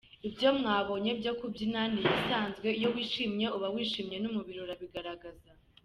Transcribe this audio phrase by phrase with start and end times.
[0.27, 5.49] Ibyo mwabonye byo kubyina ni ibisanzwe, iyo wishimye uba wishimye n’umubiri urabigaragaza.